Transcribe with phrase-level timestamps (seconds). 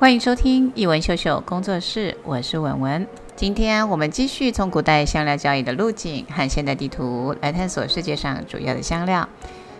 [0.00, 3.04] 欢迎收听一文秀秀工作室，我是文文。
[3.34, 9.28] 今天我们继续从古代香料交易的路径和现代地图来探索世界上主要的香料，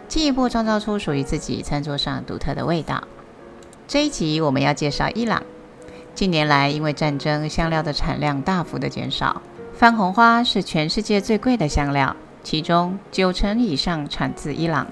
[0.08, 3.04] 进一步创造出属于自己餐桌上独特的味道。
[3.86, 5.40] 这一集我们要介绍伊朗。
[6.16, 9.40] 近年来，因为战争，香料的产量大幅的减少。
[9.72, 14.88] 番红花是全世界最贵的香料，其中九成以上产自伊朗。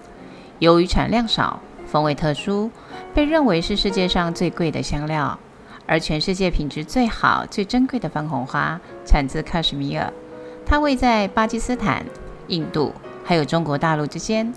[0.61, 2.71] 由于产量少，风味特殊，
[3.15, 5.39] 被认为是世界上最贵的香料。
[5.87, 10.13] 而全世界品质最好、最珍贵的番红花产自喀什米尔，
[10.67, 12.05] 它位在巴基斯坦、
[12.49, 12.93] 印度
[13.25, 14.53] 还有中国大陆之间，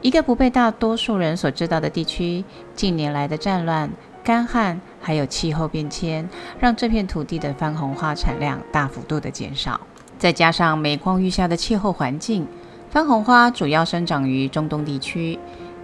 [0.00, 2.44] 一个不被大多数人所知道的地区。
[2.74, 3.90] 近年来的战乱、
[4.22, 4.80] 干旱。
[5.00, 9.80] 还有气候变迁，让这片土地的番红花产量大幅度的减少。
[10.18, 12.46] 再加上每况愈下的气候环境，
[12.90, 15.38] 番红花主要生长于中东地区，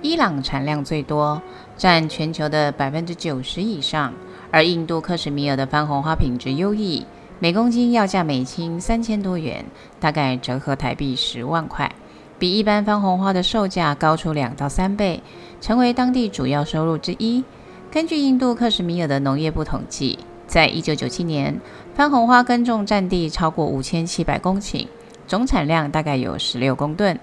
[0.04, 1.40] 伊朗产量最多，
[1.78, 4.12] 占全球的百分之九十以上。
[4.50, 7.06] 而印度克什米尔的番红花品质优异，
[7.38, 9.64] 每公斤要价美金三千多元，
[9.98, 11.90] 大概折合台币十万块，
[12.38, 15.22] 比一般番红花的售价高出两到三倍，
[15.58, 17.42] 成为当地主要收入之一。
[17.90, 21.58] 根据印度克什米尔的农业部统计，在一九九七年，
[21.94, 24.86] 番红花耕种占地超过五千七百公顷，
[25.26, 27.18] 总产量大概有十六公吨。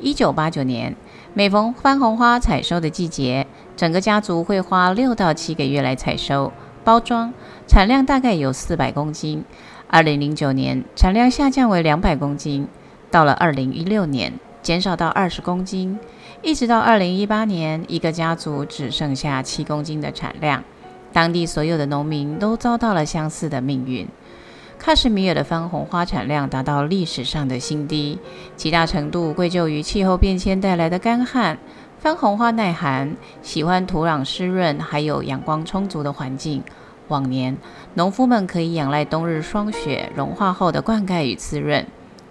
[0.00, 0.94] 一九八九年，
[1.36, 3.44] 每逢番红花采收的季节，
[3.76, 6.52] 整个家族会花六到七个月来采收、
[6.84, 7.34] 包装，
[7.66, 9.44] 产量大概有四百公斤。
[9.88, 12.68] 二零零九年，产量下降为两百公斤，
[13.10, 14.32] 到了二零一六年，
[14.62, 15.98] 减少到二十公斤。
[16.40, 20.62] 一直到二零一八年，一个家族只剩下七公斤的产量，
[21.12, 24.06] 当地所有的农民都遭到了相似的命运。
[24.84, 28.18] 喀什米尔的番红花产量达到历史上的新低，
[28.54, 31.56] 极大程度归咎于气候变迁带来的干旱。
[31.98, 36.62] 番红花耐寒，喜欢土壤湿润还有阳光充足的环境。
[37.08, 37.56] 往年，
[37.94, 41.86] 农夫们可以仰赖冬日霜雪融化后的灌溉与滋润。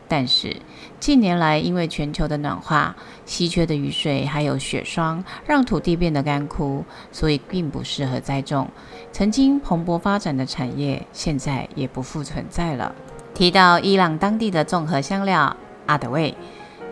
[0.08, 0.56] 但是
[1.00, 2.95] 近年来，因为全球的暖化、
[3.26, 8.70] 稀缺的雨水还有雪霜，让土地变得干枯，所以并不适合栽种。
[9.11, 12.94] 曾经蓬勃发展的产业，现在也不复存在了。
[13.33, 15.55] 提到伊朗当地的综合香料
[15.88, 16.36] 阿德味，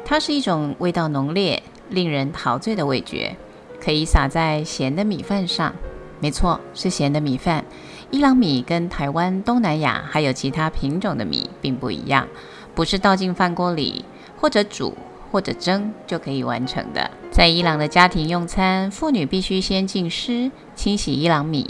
[0.03, 3.35] 它是一种味道浓烈、令人陶醉的味觉，
[3.79, 5.73] 可以撒在咸的米饭上。
[6.19, 7.65] 没错，是咸的米饭。
[8.11, 12.27] 伊朗米跟台湾、东南亚还有其他品种的米并不一样。
[12.73, 14.05] 不是倒进饭锅里，
[14.37, 14.95] 或者煮，
[15.31, 17.11] 或者蒸就可以完成的。
[17.29, 21.69] 在伊朗的家庭用餐，妇女必须先浸湿、清洗伊朗米，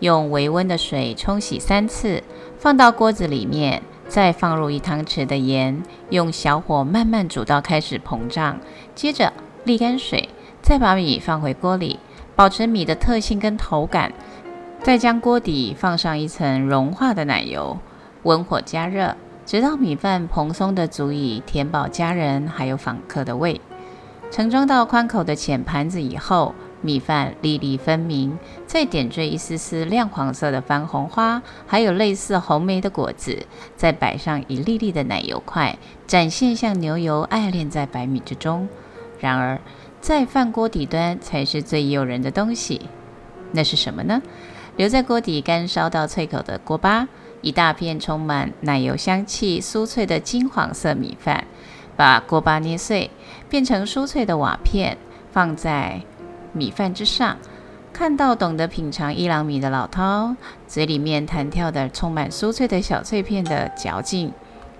[0.00, 2.22] 用微温的水冲洗三次，
[2.58, 8.58] 放到锅子里面，再放入一汤匙的盐，用小火慢慢煮到开始膨胀。
[8.94, 9.32] 接着
[9.64, 10.28] 沥干水，
[10.62, 11.98] 再把米放回锅里，
[12.36, 14.12] 保持米的特性跟口感。
[14.82, 17.78] 再将锅底放上一层融化的奶油，
[18.24, 19.16] 温火加热。
[19.46, 23.60] 直到米饭蓬松的足以填饱家人还有访客的胃，
[24.30, 33.46] 盛装到宽口的浅盘子以后，米饭粒粒分明，再点缀一丝丝亮黄色的番红花，还有类似红莓的果子，
[33.76, 38.68] 再摆上一粒粒的奶油块，展现像牛油爱恋在白米之中。
[39.20, 39.60] 然而，
[40.00, 42.88] 在饭锅底端才是最诱人的东西，
[43.52, 44.22] 那是什么呢？
[44.76, 47.08] 留在锅底干烧到脆口的锅巴。
[47.44, 51.44] 一大片充满奶油香气、酥脆的金黄色米饭，
[51.94, 53.10] 把锅巴捏碎，
[53.50, 54.96] 变成酥脆的瓦片，
[55.30, 56.00] 放在
[56.52, 57.36] 米饭之上。
[57.92, 60.34] 看到懂得品尝伊朗米的老饕，
[60.66, 64.32] 嘴里面弹跳的充满酥脆的小脆片的嚼劲，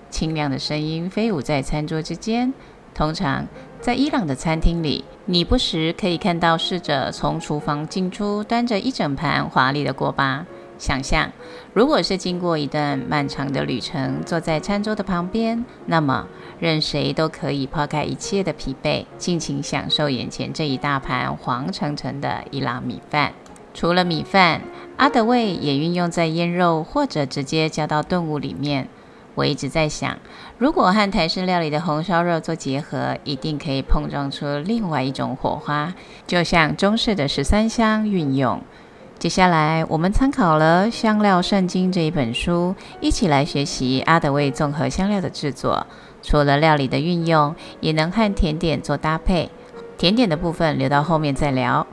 [0.09, 2.51] 清亮的声音飞舞在餐桌之间。
[2.93, 3.45] 通常
[3.79, 10.45] 在伊朗的餐厅里，你不时可以看到侍者从厨房进出，端着一整盘华丽的锅巴。
[10.77, 11.31] 想象，
[11.73, 16.27] 如果是经过一段漫长的旅程，坐在餐桌的旁边，那么
[16.59, 23.33] 任谁都可以抛开一切的疲惫，尽情享受眼前这一大盘黄澄澄的伊朗米饭。
[23.73, 24.61] 除了米饭，
[24.97, 28.87] 阿德味也运用在腌肉或者直接加到炖物里面。
[29.35, 30.17] 我一直在想，
[30.57, 35.93] 如果和台式料理的红烧肉做结合，一定可以碰撞出另外一种火花，
[36.25, 38.61] 就像中式的十三香运用。
[39.17, 45.87] 接下来，我们参考了《香料圣经》这一本书，一起来学习阿德味综合香料的制作。
[46.21, 49.49] 除了料理的运用，也能和甜点做搭配。
[49.97, 51.87] 甜点的部分留到后面再聊。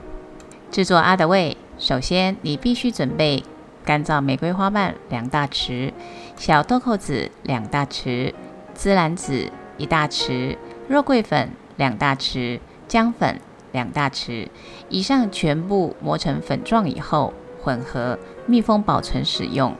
[0.69, 3.43] 制作阿德味，首先你必须准备
[3.85, 5.93] 干燥玫瑰花瓣两大匙，
[6.35, 8.33] 小豆蔻子两大匙，
[8.77, 10.57] 孜然籽一大匙，
[10.89, 13.39] 肉桂粉两大匙，姜粉。
[13.73, 14.47] 两大匙
[14.87, 19.75] 以上全部磨成粉状以后，混合、密封保存使用。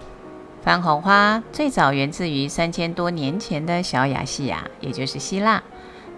[0.62, 5.63] 番红花最早源自于三千多年前的小亚细亚，也就是希腊。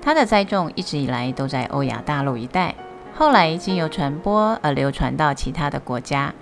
[0.02, 2.76] 它的栽种一直以来都在欧亚大陆一带，
[3.16, 6.34] 后来经由传播而流传到其他的国家。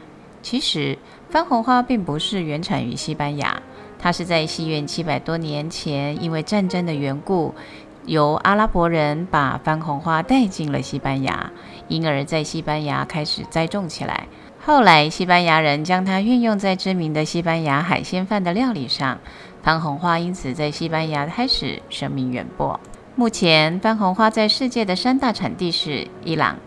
[0.41, 0.97] 其实，
[1.29, 3.61] 番红花并不是原产于西班牙，
[3.97, 7.55] 它是在西元七百多年前，因为战争的缘故，
[8.05, 11.51] 由阿拉伯人把番红花带进了西班牙，
[11.87, 14.27] 因而，在西班牙开始栽种起来。
[14.65, 19.19] 后来，西班牙人将它运用在知名的西班牙海鲜饭的料理上，
[19.61, 22.79] 番红花因此在西班牙开始声名远播。
[23.15, 26.57] 目前，番红花在世界的三大产地是伊朗、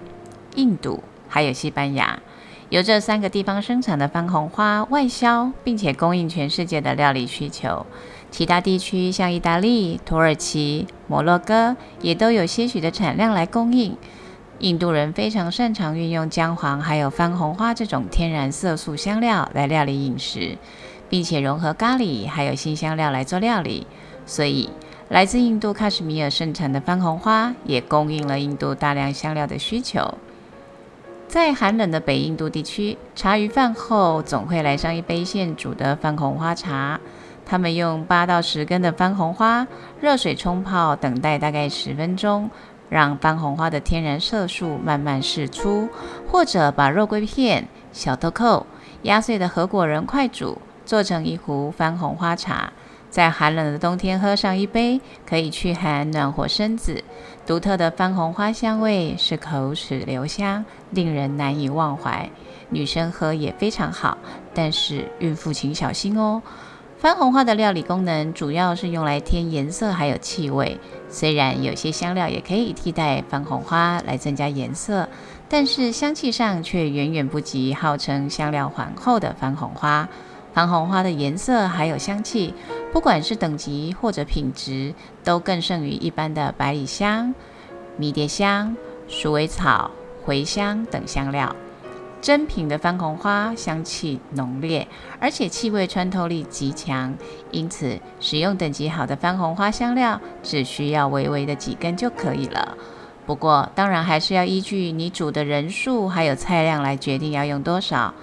[0.55, 2.19] 印度，还有西班牙。
[2.69, 7.87] 由这三个地方生产的番红花外销，并且供应全世界的料理需求。
[8.31, 13.97] 其他地区像意大利、土耳其、摩洛哥，也都有些许的产量来供应。
[14.59, 20.57] 印度人非常擅长运用姜黄还有番红花这种天然色素香料来料理饮食，
[21.09, 23.87] 并且融合咖喱还有新香料来做料理，
[24.27, 24.71] 所以。
[25.09, 30.19] 来自印度喀什米尔盛产的番红花，也供应了印度大量香料的需求。
[31.29, 36.99] 在寒冷的北印度地区，茶余饭后总会来上一杯现煮的番红花茶。
[37.47, 39.67] 他们用八到十根的番红花，
[40.01, 42.51] 热水冲泡，等待大概十分钟，
[42.91, 45.89] 让番红花的天然色素慢慢释出，
[46.29, 48.67] 或者把肉桂片、小豆蔻、
[49.03, 52.73] 压碎的合伙人快煮，做成一壶番红花茶。
[53.09, 57.03] 在寒冷的冬天喝上一杯，可以驱寒暖和身子。
[57.47, 62.29] 独特的番红花香味是口齿留香，令人难以忘怀。
[62.69, 64.19] 女生喝也非常好，
[64.53, 66.43] 但是孕妇请小心哦。
[66.99, 70.81] 番红花的料理功能主要是用来添颜色还有气味。
[71.11, 75.07] 虽然有些香料也可以替代番红花来增加颜色，
[75.47, 80.09] 但是香气上却远远不及号称香料皇后的番红花。
[80.55, 82.55] 番红花的颜色还有香气，
[82.95, 87.35] 不管是等级或者品质，都更胜于一般的百里香、
[87.99, 88.75] 迷迭香、
[89.07, 89.91] 鼠尾草、
[90.27, 91.55] 茴香等香料。
[92.21, 94.87] 真品的番红花香气浓烈，
[95.21, 97.15] 而且气味穿透力极强，
[97.53, 102.77] 因此使用等级好的番红花香料，只需要微微的几根就可以了。
[103.27, 108.15] 不过，当然还是要依据你煮的人数还有菜量来决定要用多少。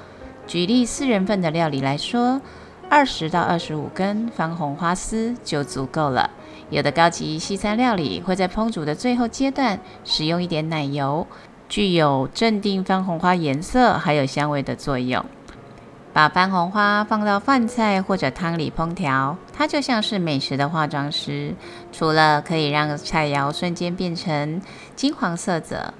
[0.48, 2.42] 举例四人份的料理来说，
[2.89, 6.30] 二十到二十五根番红花丝就足够了。
[6.69, 11.25] 有的高级西餐料理会在烹煮的最后阶段使用一点奶油，
[11.74, 15.25] 具有镇定番红花颜色还有香味的作用。
[16.14, 21.56] 把番红花放到饭菜或者汤里烹调，它就像是美食的化妆师，
[21.92, 24.62] 除了可以让菜肴瞬间变成
[24.96, 25.96] 金黄色泽。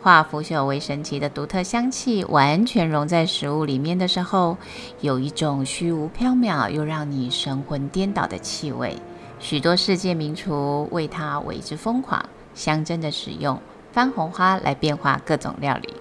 [0.00, 4.56] 化腐朽为神奇的独特香气，完全融在食物里面的时候，
[5.02, 8.96] 有一种虚无缥缈又让你神魂颠倒的气味。
[9.38, 13.60] 许多世界名厨为它为之疯狂，象征的使用
[13.98, 15.92] 番红花来变化各种料理。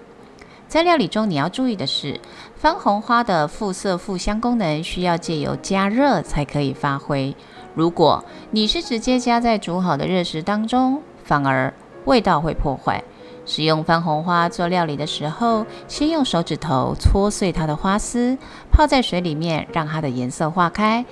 [0.67, 2.21] 在料理中，你要注意的是，
[2.55, 7.35] 番红花的复色复香功能需要借由加热才可以发挥。
[7.73, 11.73] 如果你是直接加在煮好的热食当中，反而
[12.05, 13.03] 味道会破坏。
[13.47, 18.37] 使用番红花做料理的时候，先用手指头搓碎它的花丝，
[18.71, 21.03] 泡在水里面，让它的颜色化开，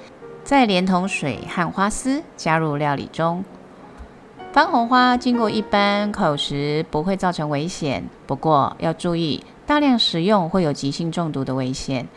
[0.43, 3.43] 再连同水和花丝加入料理中。
[4.55, 12.07] 番红花经过一般口食不会造成危险，不过要注意，大量食用会有急性中毒的危险。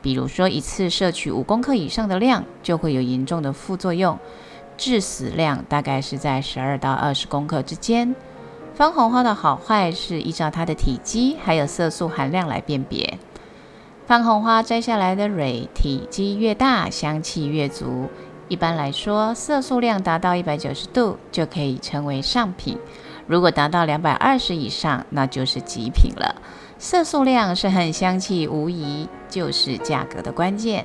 [0.00, 4.16] 比如说，一次摄取五公克以上的量，就会有严重的副作用，
[4.76, 8.14] 致死量大概是在十二到二十公克之间。
[8.72, 13.18] 番红花的好坏是依照它的体积还有色素含量来辨别。
[14.06, 18.08] 番红花摘下来的蕊体积越大，香气越足。
[18.50, 22.76] 一般来说，色素量达到一百九十度就可以称为上品。
[23.28, 26.34] 如果达到两百二十以上，那就是极品了。
[26.76, 30.84] 色素量是和香气无疑就是价格的关键。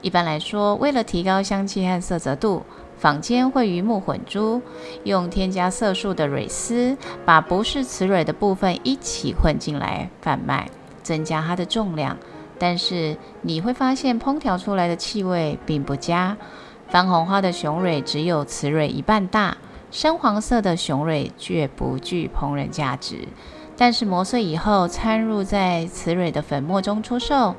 [0.00, 2.62] 一般来说，为了提高香气和色泽度。
[2.98, 4.62] 坊间会鱼目混珠，
[5.02, 10.70] 用添加色素的蕊丝，把不是雌蕊的部分一起混进来贩卖，
[11.02, 12.16] 增加它的重量。
[12.60, 16.36] 但是你会发现烹调出来的气味并不佳。
[16.92, 19.56] 番红花的雄蕊只有雌蕊一半大，
[19.90, 23.26] 深黄色的雄蕊却不具烹饪价值。
[23.78, 27.54] 但是磨碎以后掺入在雌蕊的粉末中出售，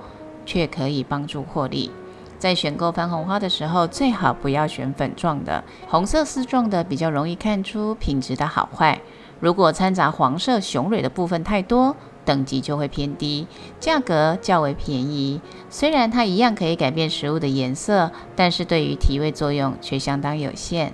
[0.46, 1.90] 却可以帮助获利。
[2.38, 9.02] 在选购番红花的时候，最好不要选粉状的，红色丝状的比较容易看出品质的好坏。
[9.40, 13.48] 如果掺杂黄色雄蕊的部分太多，等级就会偏低，
[13.80, 15.42] 价格较为便宜。
[15.70, 20.94] 虽然它一样可以改变食物的颜色，但是对于提味作用却相当有限。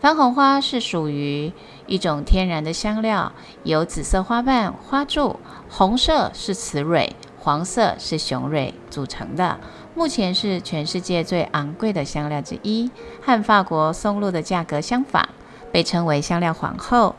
[0.00, 1.52] 番红花是属于
[1.86, 3.32] 一种天然的香料，
[3.64, 9.58] 由紫色花瓣、花柱、红色是雌蕊、黄色是雄蕊组成的。
[9.94, 12.90] 目前是全世界最昂贵的香料之一，
[13.22, 15.26] 和法国松露的价格相仿，
[15.72, 17.14] 被称为香料皇后。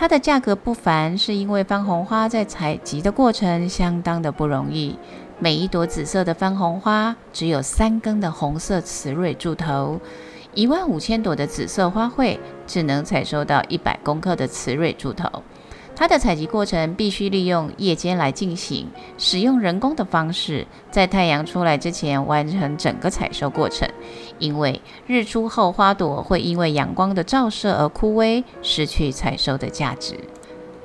[0.00, 4.96] 它的价格不凡，是因为番红花在采集的过程相当的不容易。
[5.40, 10.00] 每一朵紫色的番红花只有三根的红色雌蕊柱头，
[10.54, 15.42] 一万五千朵的紫色花卉只能采收到一百公克的雌蕊柱头。
[15.96, 18.86] 它的采集过程必须利用夜间来进行，
[19.18, 23.88] 使用人工的方式，在太阳出来之前完成整个采收过程。
[24.38, 30.18] 因为日出后花朵会因为阳光的照射而枯萎，失去采收的价值。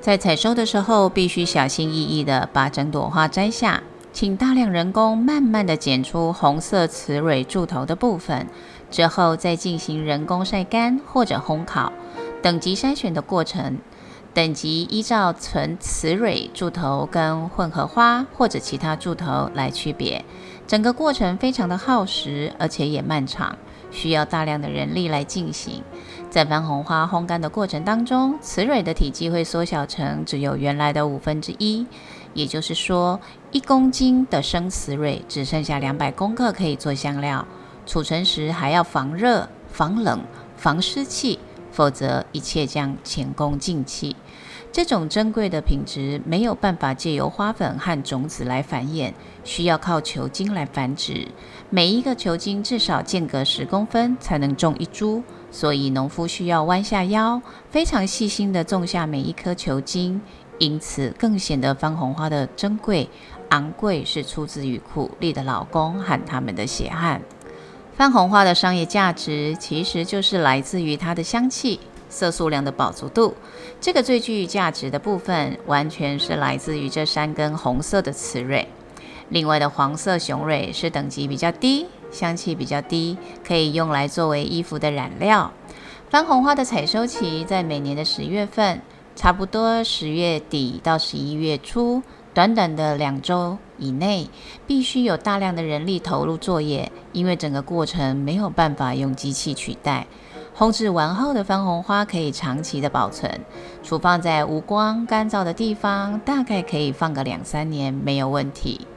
[0.02, 8.48] 在采收的时候，必须小心翼翼地把整朵花摘下，请大量人工慢慢地剪出红色雌蕊柱头的部分，
[8.92, 11.94] 之后再进行人工晒干或者烘烤，
[12.42, 13.78] 等级筛选的过程。
[14.34, 20.26] 等级依照纯雌蕊柱头跟混合花或者其他柱头来区别，
[20.66, 23.58] 整个过程非常的耗时，而且也漫长，
[23.92, 25.84] 需要大量的人力来进行。
[26.30, 31.86] 在番红花烘干的过程当中，雌蕊的体积会缩小成只有原来的五分之一，
[32.34, 33.20] 也就是说，
[33.52, 37.46] 一公斤的生雌蕊只剩下两百公克可以做香料。
[37.86, 40.22] 储存时还要防热、防冷、
[40.56, 41.40] 防湿气。
[41.72, 44.16] 否则，一切将前功尽弃。
[44.74, 49.14] 这种珍贵的品质没有办法借由花粉和种子来繁衍，
[49.44, 51.28] 需要靠球茎来繁殖。
[51.70, 57.40] 每一个球茎至少间隔十公分才能种一株，所以农夫需要弯下腰，
[57.70, 60.20] 非常细心地种下每一颗球茎。
[60.58, 63.08] 因此，更显得番红花的珍贵、
[63.50, 67.22] 昂贵是出自于苦力的劳工和他们的血汗。
[67.96, 71.80] 番红花的商业价值其实就是来自于它的香气、
[72.14, 73.34] 色素量的饱足度。
[73.82, 78.68] 这个最具价值的部分，完全是来自于这三根红色的雌蕊。
[79.30, 85.52] 另外的黄色雄蕊是等级比较低、香气比较低，可以用来作为衣服的染料。
[86.10, 88.82] 番红花的采收期在每年的十月份，
[89.16, 92.04] 差不多十月底到十一月初。
[92.36, 94.28] 短短的两周以内，
[94.66, 100.08] 必须有大量的人力投入作业，因为整个过程没有办法用机器取代。
[100.56, 103.42] 烘制完后的番红花可以长期的保存，
[103.82, 108.88] 储放在无光干燥的地方，大概可以放个两三年没有问题。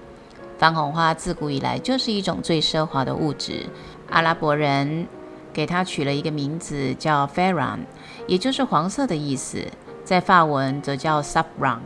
[0.58, 3.64] 番红花自古以来就是一种最奢华的物质，
[4.10, 5.06] 阿拉伯人
[5.52, 7.78] 给它取了一个名字叫 Faran，
[8.26, 9.66] 也就是黄色的意思，
[10.04, 11.78] 在法文则叫 Saffron。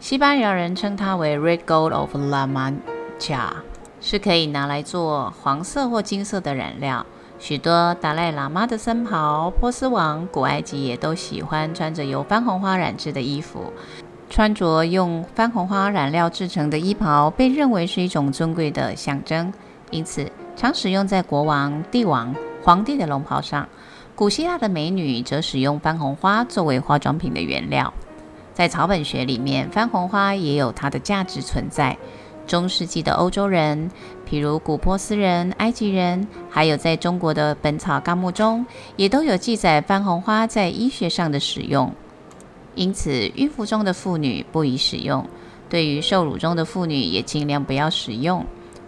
[0.00, 3.48] 西班牙人称它为 Red Gold of La Mancha，
[4.00, 7.06] 是可以拿来做黄色或金色的染料。
[7.44, 13.70] 许多达赖喇嘛的僧袍、波斯王、古埃及也都喜欢穿着由番红花染制的衣服。
[14.30, 19.52] 穿着用番红花染料制成的衣袍，被认为是一种尊贵的象征，
[19.90, 23.68] 因此常使用在国王、帝王、皇帝的龙袍上。
[24.14, 27.92] 古希腊的美女则使用番红花作为化妆品的原料。
[28.54, 31.98] 在草本学里面，番红花也有它的价值存在。
[32.46, 33.90] 中世纪的欧洲人，
[34.28, 38.64] 譬如古波斯人、埃及人，还有在中国的《本草纲目》中，
[38.96, 41.92] 也都有记载番红花在医学上的使用。
[42.74, 45.24] 因此，孕妇中的妇女不宜使用；
[45.68, 48.44] 对于受乳中的妇女，也尽量不要使用。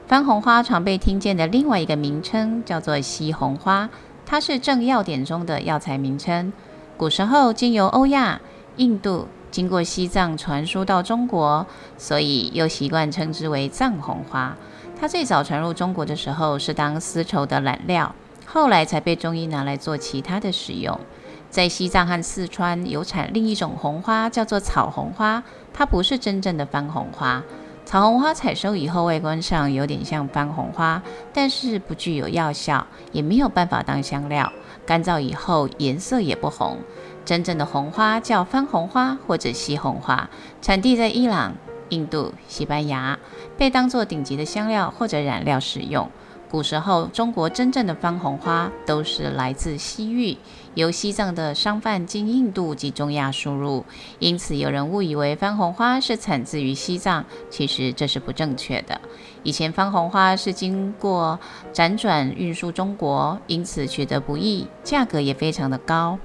[0.06, 3.88] 番红花常被听见的另外一个名称叫做西红花，
[4.24, 6.52] 它是正药典中的药材名称。
[6.96, 8.40] 古时候，经由欧亚、
[8.76, 9.26] 印度。
[9.56, 14.54] 经过西藏传输到中国，所以又习惯称之为藏红花。
[15.00, 21.00] 它最早传入中国的时候是当丝绸的染料，后来才被中医拿来做其他的使用。
[21.48, 27.42] 在西藏和四川有产另一种红花，叫做草红花，它不是真正的番红花。
[27.86, 34.52] 草红花采收以后，外观上有点像番红花，但是不具有药效，也没有办法当香料。
[34.86, 36.78] 干燥以后，颜色也不红。
[37.24, 40.30] 真正的红花叫番红花或者西红花，
[40.62, 41.54] 产地在伊朗、
[41.88, 43.18] 印度、西班牙，
[43.58, 46.08] 被当作顶级的香料或者染料使用。
[46.56, 50.34] 古时候，中国真正的番红花都是来自西域，
[50.72, 53.84] 由西藏的商贩经印度及中亚输入，
[54.20, 58.98] 因此有人误以为番红花是产自于西藏，其实这是不正确的。
[59.42, 61.38] 以前番红花是经过
[61.74, 66.18] 辗转运输中国，因此取得不易，价格也非常的高。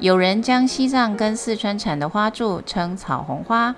[0.00, 3.74] 有人将西藏跟四川产的花柱称草红花，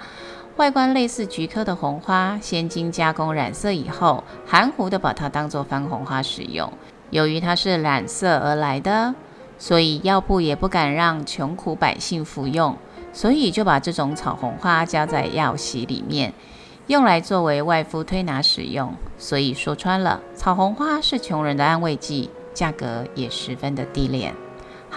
[0.58, 6.68] 外观类似菊科的红花，先经加工染色以后，含糊的把它当做番红花使用。
[7.10, 9.14] 由于它是染色而来的，
[9.56, 12.76] 所以药铺也不敢让穷苦百姓服用，
[13.12, 16.32] 所以就把这种草红花加在药席里面，
[16.88, 18.92] 用来作为外敷推拿使用。
[19.16, 24.34] 所以说穿了，草红花是穷人的安慰剂，价格也十分的低廉。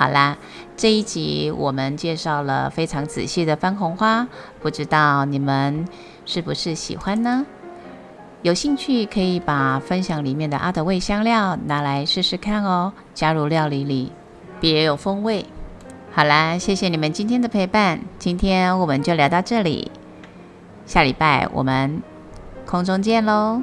[0.02, 0.36] 好啦，
[0.76, 4.28] 这一集我们介绍了非常仔细的番红花，
[4.60, 5.86] 不知道你们
[6.26, 7.46] 是不是喜欢呢？
[8.42, 14.12] 有兴趣可以把分享里面的阿德味香料拿来试试看哦，加入料理里，
[14.60, 15.46] 别有风味。
[16.12, 19.92] 好啦，谢谢你们今天的陪伴，今天我们就聊到这里，
[20.88, 22.02] 下礼拜我们
[22.66, 23.62] 空中见喽。